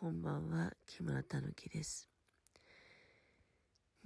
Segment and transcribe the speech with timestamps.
[0.00, 2.08] こんばんは、木村たぬきです。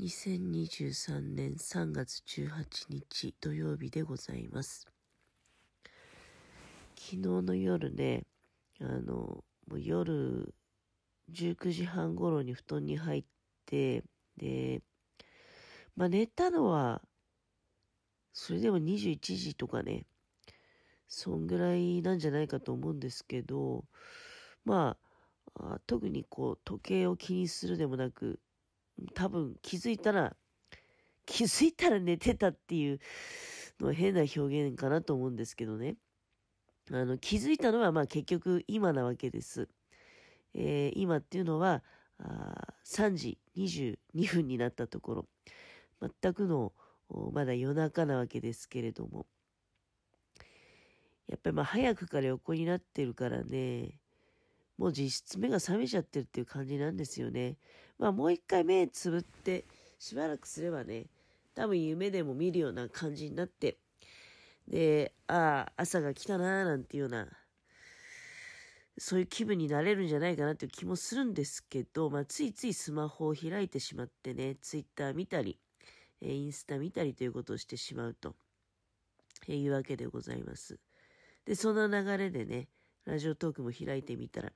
[0.00, 4.88] 2023年3月18日土曜日でございます。
[6.96, 8.24] 昨日の夜ね、
[8.80, 9.44] あの、も
[9.74, 10.52] う夜
[11.30, 13.24] 19時半頃に布団に入っ
[13.64, 14.02] て、
[14.36, 14.82] で、
[15.94, 17.02] まあ寝たのは、
[18.32, 20.06] それでも21時とかね、
[21.06, 23.84] そんぐらいなんじゃないかと思うんですけど、
[24.64, 25.03] まあ、
[25.54, 28.40] あ特にこう時計を気にするでもなく、
[29.14, 30.36] 多分気づいたら、
[31.26, 33.00] 気づいたら寝てたっていう
[33.80, 35.96] の変な表現かなと思うんですけどね。
[36.90, 39.68] あの、気づいたのはまあ結局今なわけです。
[40.54, 41.82] えー今っていうのは、
[42.18, 45.28] あ3時22分になったところ、
[46.00, 46.72] 全くの
[47.32, 49.26] まだ夜中なわけですけれども、
[51.26, 54.00] やっぱりまあ早くから横になってるからね、
[54.78, 57.56] もう実質目が覚めちゃってるっていう感じなんですよね。
[57.98, 59.66] まあもう一回目つぶって
[59.98, 61.06] しばらくすればね、
[61.54, 63.78] 多分夢でも見るような感じになって、
[64.68, 67.28] で、ああ、朝が来たなーなんていうような、
[68.98, 75.58] そういう気分になれるんじゃないかなっていう気もするんですけど、まあついついスマホを開いてしまってね、ツイッター見たり、
[76.20, 78.34] えーインスタ見たりということをしてしまうと、
[79.46, 80.78] えーいうわけでございます。
[81.44, 82.68] で、その流れでね、
[83.04, 84.52] ラジオトークも開いてみたら、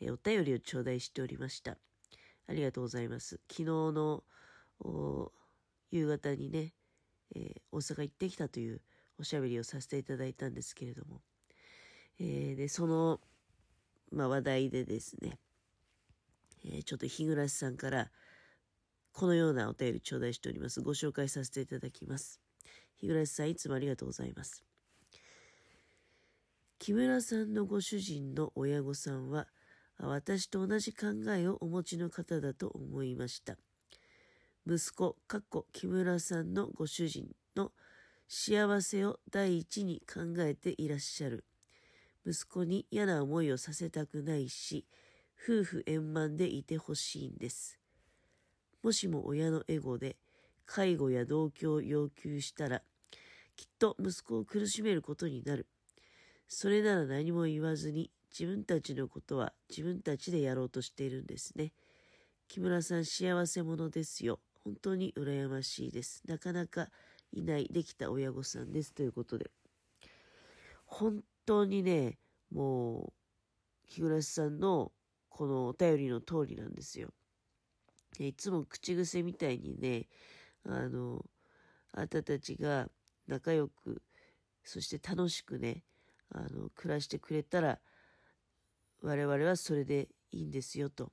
[0.00, 1.76] えお便りを頂戴しておりました。
[2.46, 3.40] ありがとうございます。
[3.50, 4.24] 昨日の
[5.90, 6.72] 夕方にね、
[7.34, 8.80] えー大阪行ってきたという
[9.18, 11.20] おしゃべりをさせていただいたんですけれども、
[12.18, 13.20] えーで、その、
[14.10, 15.38] まあ、話題でですね、
[16.64, 18.10] えーちょっと日暮さんから、
[19.12, 20.80] このようなお便り頂戴しております。
[20.80, 22.40] ご紹介させていただきます。
[22.96, 24.64] 日暮さん、いつもありがとうございます。
[26.78, 29.48] 木村さんのご主人の親御さんは、
[30.06, 33.56] 私と同じ考えをお持ちの方だと思いました。
[34.66, 37.72] 息子、かっこ木村さんのご主人の
[38.28, 41.44] 幸せを第一に考えていらっしゃる。
[42.26, 44.86] 息子に嫌な思いをさせたくないし、
[45.42, 47.80] 夫婦円満でいてほしいんです。
[48.82, 50.16] もしも親のエゴで
[50.66, 52.82] 介護や同居を要求したら、
[53.56, 55.66] きっと息子を苦しめることになる。
[56.46, 61.72] それなら何も言わずに自分たちのことは自分たちでやろうとしているんですね。
[62.48, 64.40] 木村さん幸せ者ですよ。
[64.64, 66.22] 本当に羨ましいです。
[66.26, 66.88] なかなか
[67.32, 68.92] いないできた親御さんです。
[68.92, 69.50] ということで。
[70.86, 72.18] 本当にね、
[72.50, 73.12] もう、
[73.86, 74.92] 木村さんの
[75.28, 77.10] このお便りの通りなんですよ。
[78.18, 80.08] いつも口癖みたいにね、
[80.64, 81.24] あの、
[81.92, 82.88] あなたたちが
[83.26, 84.02] 仲良く、
[84.64, 85.84] そして楽しくね、
[86.30, 87.78] あの、暮らしてくれたら、
[89.00, 91.12] 我々はそれでいいんですよ、と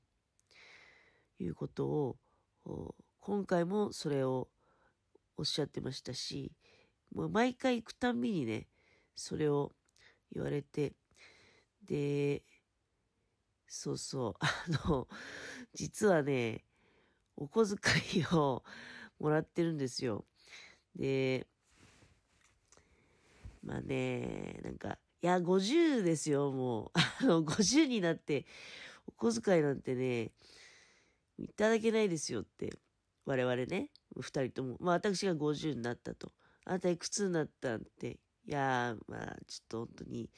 [1.39, 2.17] いうこと
[2.65, 4.49] を、今回もそれを
[5.37, 6.51] おっしゃってましたし、
[7.13, 8.67] もう毎回行くたんびにね、
[9.15, 9.73] それを
[10.31, 10.93] 言われて、
[11.83, 12.43] で、
[13.67, 15.07] そうそう、 あの、
[15.73, 16.65] 実はね、
[17.35, 18.63] お小遣いを
[19.19, 20.25] もらってるんですよ。
[20.95, 21.47] で、
[23.63, 26.91] まあね、なんか、いや、50ですよ、もう。
[27.23, 28.45] あの、50になって、
[29.07, 30.31] お小遣いなんてね、
[31.37, 32.77] いただけないですよって、
[33.25, 34.77] 我々ね、二人とも。
[34.79, 36.31] まあ、私が50になったと。
[36.65, 38.19] あなたいくつになったんって。
[38.45, 40.29] いや、まあ、ちょっと本当に、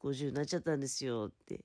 [0.00, 1.64] 50になっちゃったんですよって、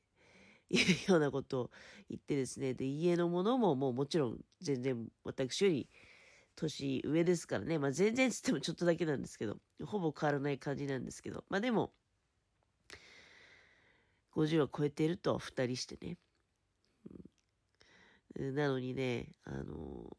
[0.70, 1.72] いうようなことを
[2.10, 2.74] 言ってですね。
[2.74, 5.88] で、家のものももうもちろん全然私より
[6.56, 7.78] 年上ですからね。
[7.78, 11.44] まあ全然つってもちょっとだけなんですけど、ほぼ変わらない感じなんですけど。
[11.50, 11.94] まあでも、
[14.36, 16.18] 50は超えてると二人してね。
[18.40, 20.18] うんなのにね、あの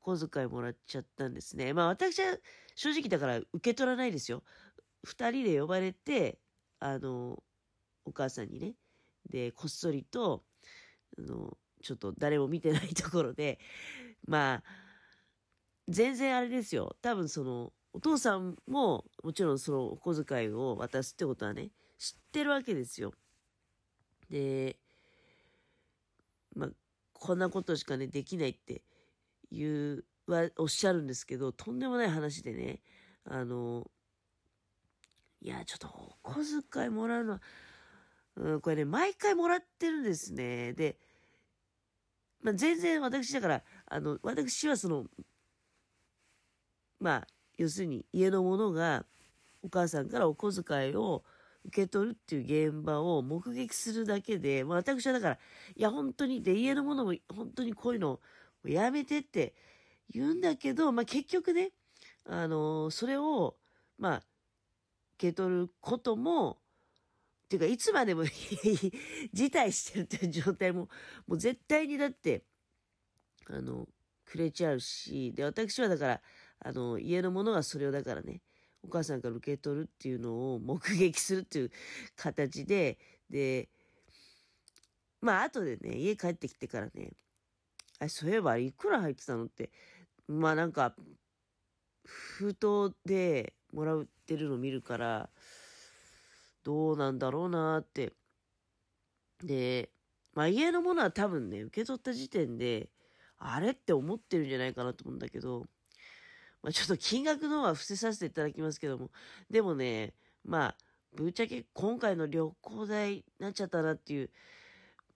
[0.00, 1.72] 小遣いもらっちゃったんですね。
[1.72, 2.36] まあ私は
[2.74, 4.42] 正直だから受け取らないですよ。
[5.04, 6.38] 二人で呼ばれて、
[6.80, 7.42] あの、
[8.04, 8.74] お母さんにね、
[9.30, 10.44] で、こっそりと、
[11.18, 13.58] あの、ちょっと誰も見てないところで、
[14.26, 14.62] まあ、
[15.88, 16.96] 全然あれですよ。
[17.00, 23.12] 多分その、お父さんも、もちろんそのお小遣いを渡すってことはね、知ってるわけですよ。
[24.30, 24.76] で、
[26.54, 26.68] まあ、
[27.12, 28.82] こんなことしかね、できないって
[29.50, 32.80] いう、は、おっしゃるんですけど、とんでもない話でね、
[33.24, 33.90] あの、
[35.40, 35.88] いや、ちょっと
[36.24, 37.42] お小遣いもらうのは、
[38.36, 40.72] うん、これね、毎回もらってるんですね。
[40.72, 40.96] で、
[42.42, 45.06] まあ、全然私だから、あの、私はその、
[47.00, 47.26] まあ、
[47.56, 49.04] 要するに家の者が
[49.62, 51.24] お母さんからお小遣いを
[51.68, 55.38] 受け取るっていう現場を目撃するだけで、私はだから、
[55.76, 58.20] いや、本当に、で、家のものも本当にこういうの
[58.64, 59.54] やめてって
[60.10, 61.72] 言うんだけど、まあ、結局ね、
[62.24, 63.56] あの、それを、
[63.98, 64.16] まあ、
[65.16, 66.58] 受け取ることも、
[67.46, 68.24] っていうか、いつまでも
[69.32, 70.88] 辞退してるっていう状態も、
[71.26, 72.44] もう絶対にだって、
[73.46, 73.88] あの、
[74.24, 76.22] くれちゃうし、で、私はだから、
[76.60, 78.42] あの、家のものがそれをだからね、
[78.82, 81.70] お母さんから受け取るっていうのを目撃するっていう
[82.16, 82.98] 形で、
[83.28, 83.68] で、
[85.20, 87.12] まあ、後でね、家帰ってきてからね、
[87.98, 89.46] あ、そういえばいくら入ってたの？
[89.46, 89.70] って、
[90.28, 90.94] まあなんか、
[92.04, 95.28] 封筒でもらってるの見るから、
[96.62, 98.12] どうなんだろうなって。
[99.42, 99.90] で、
[100.34, 102.88] まあ家のものは多分ね、受け取った時点で、
[103.38, 105.66] あれって思ってるんじゃないかなと思うんだけど、
[106.62, 109.10] まあ、ちょっと金額のは伏せさせていただきますけども、
[109.50, 110.14] でもね、
[110.44, 110.76] まあ、
[111.14, 114.30] ぶっちゃけ今回の旅行代になっちゃったなっていう、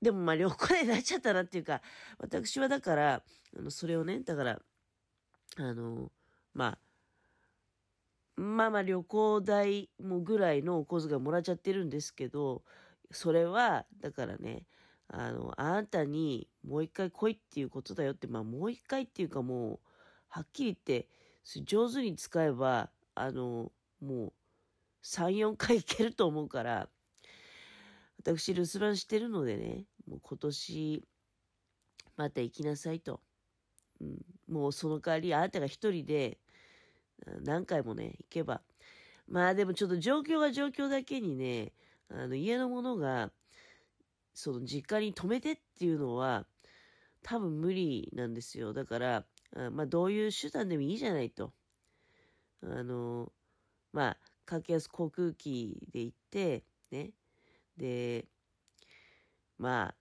[0.00, 1.80] でもまあ旅行代になっちゃったなっていうか、
[2.18, 3.22] 私はだから、
[3.56, 4.60] あの、それをね、だから、
[5.56, 6.10] あの、
[6.54, 6.78] まあ、
[8.36, 12.62] まあまあ旅行代もぐらいのお小遣いもらっちゃってるんですけど、
[13.10, 14.66] それは、だからね、
[15.08, 19.80] あの、あなたにもう一回来いっていうことだよって、まあもう一回っていうかもう、
[20.28, 21.08] はっきり言って、
[21.64, 24.32] 上手に使えば、あの、もう、
[25.02, 26.88] 3、4回いけると思うから、
[28.18, 31.04] 私留守番してるのでね、もう今年、
[32.16, 33.20] また行きなさいと。
[34.00, 34.18] うん、
[34.48, 36.38] もうその代わり、あなたが一人で、
[37.44, 38.62] 何回もね、行けば。
[39.28, 41.72] まあでもちょっと状況が状況だけにね、
[42.10, 43.30] あの家のものが、
[44.34, 46.46] その実家に泊めてっていうのは、
[47.22, 48.72] 多分無理なんですよ。
[48.72, 49.24] だから、
[49.56, 51.52] あまあ、どういう手段でもいいじゃないと。
[52.62, 53.32] あの、
[53.92, 57.10] まあ、格安航空機で行って、ね。
[57.76, 58.26] で、
[59.58, 59.94] まあ、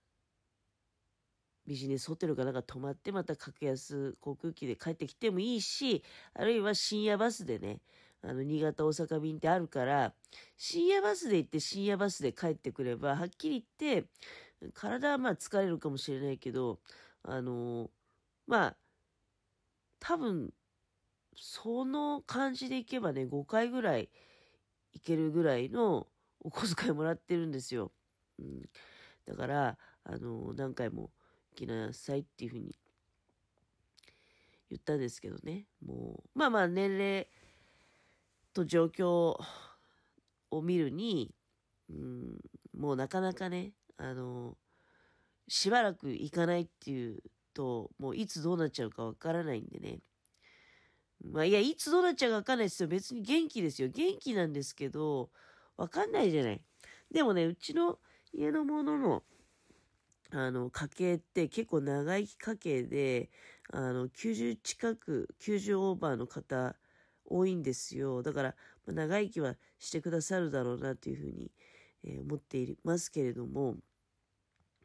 [1.66, 6.02] ビジネスホテルかなんか泊まって、また格安航空機で帰ってきてもいいし、
[6.34, 7.80] あるいは深夜バスでね、
[8.22, 10.14] あの、新潟大阪便ってあるから、
[10.56, 14.08] 深夜バスで行って深夜バスで帰ってくれば、はっきり言って、
[14.74, 16.80] 体はまあ疲れるかもしれないけど、
[17.22, 17.90] あの
[18.46, 18.76] まあ、
[20.02, 20.52] 多分、
[21.36, 24.10] その感じでいけばね、5回ぐらい
[24.92, 26.08] いけるぐらいの
[26.40, 27.92] お小遣いもらってるんですよ。
[28.40, 28.68] うん。
[29.24, 31.12] だから、あの、何回も
[31.52, 32.76] 行きなさいっていうふうに
[34.70, 35.66] 言ったんですけどね。
[35.86, 37.28] もう、まあまあ年齢
[38.52, 39.36] と状況
[40.50, 41.32] を見るに、
[41.88, 42.40] うん、
[42.76, 44.58] もうなかなかね、あの、
[45.46, 47.22] しばらく行かないっていう
[47.54, 50.00] と、もういつどうなっちゃうかわからないんでね。
[51.24, 52.88] まあいや、いつどうなっちゃうかわかんないですよ。
[52.88, 53.88] 別に元気ですよ。
[53.88, 55.30] 元気なんですけど、
[55.76, 56.62] わかんないじゃない。
[57.10, 57.98] でもね、うちの
[58.32, 59.22] 家のものの、
[60.30, 63.30] あの、家系って結構長生き家系で、
[63.70, 66.74] あの、90近く、90オーバーの方
[67.26, 68.22] 多いんですよ。
[68.22, 68.54] だから、
[68.86, 71.52] 長生きはしてくださるだろうなというふうに、
[72.04, 73.76] え、思っていますけれども、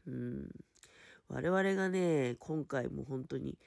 [0.06, 0.50] うん、
[1.30, 3.58] 我々がね、今回も本当に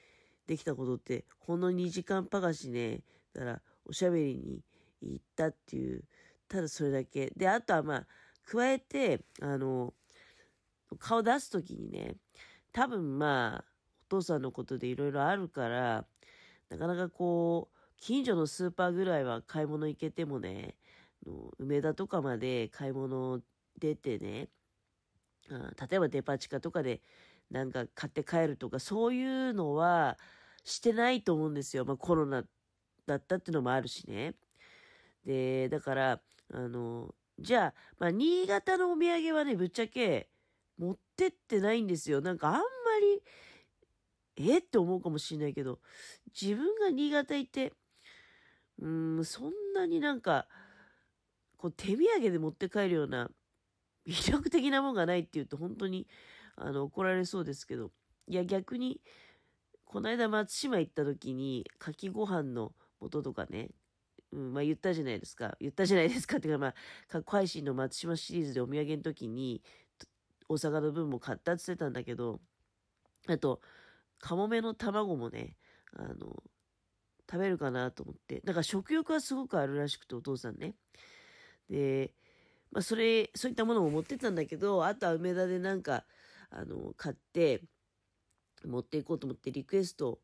[0.47, 3.01] できたことって、ほんの2時間パガしね、
[3.33, 4.61] だからおしゃべりに
[5.01, 6.03] 行ったっていう、
[6.47, 7.31] ただそれだけ。
[7.35, 8.07] で、あとはまあ、
[8.45, 9.93] 加えて、あの、
[10.99, 12.15] 顔出すときにね、
[12.73, 13.65] 多分まあ、
[14.07, 16.05] お父さんのことでいろいろあるから、
[16.69, 20.75] なかなかこう、近所のスーパーぐらいは買い物行けてもね、
[21.59, 23.39] 梅田とかまで買い物
[23.79, 24.49] 出てね、
[25.49, 27.01] 例えばデパ地下とかで
[27.51, 30.17] なんか買って帰るとか、そういうのは
[30.63, 31.85] してないと思うんですよ。
[31.85, 32.43] まあコロナ
[33.05, 34.35] だったっていうのもあるしね。
[35.25, 36.21] で、だから、
[36.53, 40.29] あの、じゃあ、まあ、新潟のお土産はね、ぶっちゃけ
[40.77, 42.21] 持ってってないんですよ。
[42.21, 42.61] なんかあんま
[44.37, 45.79] り、えって思うかもしれないけど、
[46.39, 47.73] 自分が新潟行って、
[48.79, 50.47] うん、そんなになんか、
[51.57, 53.29] こう手土産で持って帰るような
[54.07, 56.07] 魅力的なもんがないって言うと本当に
[56.61, 57.91] あの、怒られそうですけど、
[58.27, 59.01] いや、逆に、
[59.85, 63.69] この間松島行った時に、かきご飯の素とかね、
[64.31, 65.57] うん、まあ言ったじゃないですか。
[65.59, 66.73] 言ったじゃないですかっていうか、まあ、
[67.07, 69.61] か配信の松島シリーズでお土産の時に、
[70.47, 72.39] 大阪の分も買ったって言ってたんだけど、
[73.27, 73.61] あと、
[74.19, 75.57] カモメの卵もね、
[75.93, 76.43] あの、
[77.29, 78.41] 食べるかなと思って。
[78.43, 80.75] だから食欲はすごくあるらしくて、お父さんね。
[81.69, 82.13] で、
[82.71, 86.05] まあそれ、そういったものも持ってたんだけど、あとは梅田でなんか、
[86.51, 87.61] あの、買って
[88.65, 90.19] 持っていこうと思ってリクエスト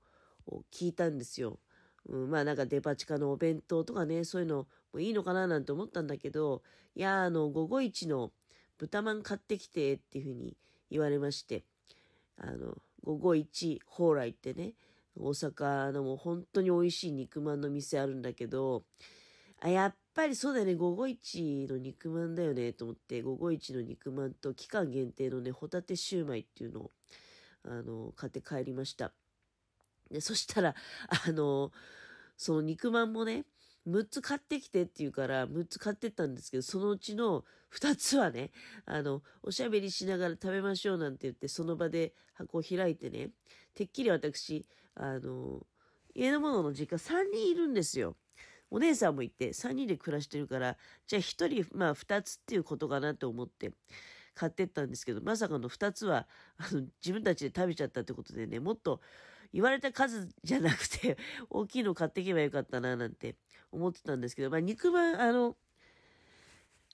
[0.46, 1.60] を聞いたんですよ。
[2.08, 6.62] うん、まあなんかデパ地下のお弁当とかね、そういうのういいのかななんて思ったんだけど、
[6.96, 8.32] いや、あの、午後一の
[8.78, 10.56] 豚まん買ってきてっていうふうに
[10.90, 11.64] 言われまして、
[12.38, 14.74] あの、午後一蓬莱ってね、
[15.16, 18.84] 大阪のもう本当に美味しい肉まんの店あるんだけど、
[19.60, 26.92] あ、やっぱりそうだよね、午後一の肉まんだよね、と思って、午後一の肉まんと期間限定のね、ホタテシューマイっていうのを、
[27.64, 29.14] あの、買って帰りました。
[30.10, 30.76] で、そしたら、
[31.28, 31.72] あの、
[32.36, 33.46] その肉まんもね、
[33.88, 38.50] 6つ買ってきてって言うから、6つ買ってったんですけど、そのうちの2つはね、
[38.88, 43.30] あの、おしゃべりしながら食べましょうなんて言って、その場で箱を開いてね、
[43.76, 45.68] てっきり私、あの、
[46.16, 48.18] 家の者の実家3人いるんですよ。
[48.70, 53.72] お姉さんもいて、3人で暮らしてるから、じゃあ1人、まあ2つっていうことかなと思って
[54.34, 59.02] 買ってったんですけど、まさかの2つは、あの、自分たちで食べちゃったってことでね、もっと
[59.54, 61.18] 言われた数じゃなくて、
[61.50, 63.36] 大きいの買っていけばよかったな、なんて
[63.72, 65.58] 思ってたんですけど、まあ肉まん、あの、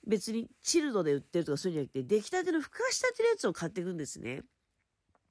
[0.06, 4.44] 別にチルドで売ってるとかそういうんじゃなくて、出来たてのふかしたてのやつを買っていくんですね。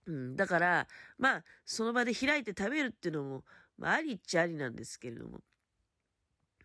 [0.07, 3.45] うん、だから、まあ、その場で開いて食べるっていうのも、
[3.79, 5.41] まあ、ありっちゃありなんですけれども、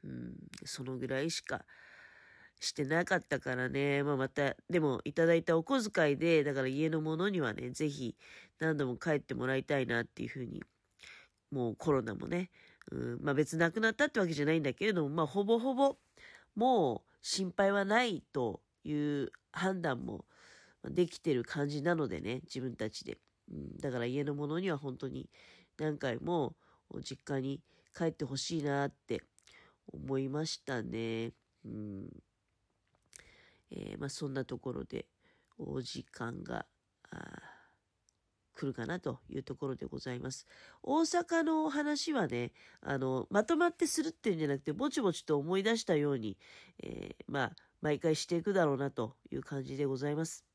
[0.07, 0.33] うん、
[0.65, 1.65] そのぐらいしか
[2.59, 8.15] してなかったからね、まあ、また、でも、いただいたお小遣いで、だから家のものにはね、ぜひ
[8.59, 10.63] 何度も帰ってもらいたいなっていうふうに、
[11.51, 12.49] もうコロナもね、
[12.91, 15.97] うん、まあ別なくなったってわけじゃないんだけれども、まあほぼほぼ、
[16.55, 20.25] もう心配はないという判断も
[20.83, 23.19] できてる感じなのでね、自分たちで。
[23.51, 25.29] うん、だから家のものには本当に
[25.77, 26.55] 何回も
[27.01, 27.61] 実家に
[27.95, 29.21] 帰ってほしいなって
[29.93, 31.33] 思いましたね。
[31.65, 32.09] うん。
[33.71, 35.07] えー、まあそんなところで
[35.57, 36.65] お時間が、
[38.57, 40.47] 来るかなというところでございます。
[40.81, 42.51] 大阪のお話はね、
[42.81, 46.37] あの、まとまってするっていうんじゃなくて、ぼちぼちと思い出したように、
[46.81, 50.46] えー、まあ、毎回していくだろうなという感じでございます。